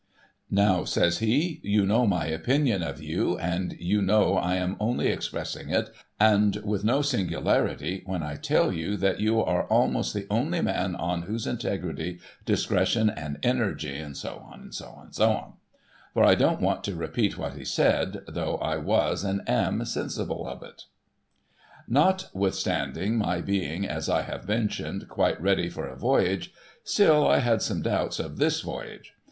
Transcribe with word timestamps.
Now,' 0.49 0.83
says 0.83 1.19
he, 1.19 1.59
'you 1.61 1.85
know 1.85 2.07
my 2.07 2.25
opinion 2.25 2.81
of 2.81 3.03
you, 3.03 3.37
and 3.37 3.73
you 3.73 4.01
know 4.01 4.35
I 4.35 4.55
am 4.55 4.75
only 4.79 5.09
expressing 5.09 5.69
it, 5.69 5.91
and 6.19 6.55
with 6.65 6.83
no 6.83 7.03
singularity, 7.03 8.01
when 8.07 8.23
I 8.23 8.37
tell 8.37 8.71
you 8.73 8.97
that 8.97 9.19
you 9.19 9.41
are 9.45 9.65
almost 9.67 10.15
the 10.15 10.25
only 10.31 10.59
man 10.59 10.95
on 10.95 11.21
whose 11.21 11.45
integrity, 11.45 12.17
discretion, 12.45 13.11
and 13.11 13.37
energy 13.43 14.03
—'&c.. 14.15 14.27
Sec. 14.71 15.45
For, 16.15 16.23
I 16.25 16.33
don't 16.33 16.61
want 16.61 16.83
to 16.85 16.95
repeat 16.95 17.37
what 17.37 17.53
he 17.53 17.63
said, 17.63 18.23
though 18.27 18.55
I 18.55 18.77
was 18.77 19.23
and 19.23 19.47
am 19.47 19.85
sensible 19.85 20.47
of 20.47 20.63
it. 20.63 20.85
Notwithstanding 21.87 23.17
my 23.19 23.39
being, 23.39 23.87
as 23.87 24.09
I 24.09 24.23
have 24.23 24.47
mentioned, 24.47 25.07
quite 25.07 25.39
ready 25.39 25.69
for 25.69 25.85
a 25.87 25.95
voyage, 25.95 26.51
still 26.83 27.27
I 27.27 27.37
had 27.37 27.61
some 27.61 27.83
doubts 27.83 28.17
of 28.17 28.37
this 28.37 28.61
voyage. 28.61 29.13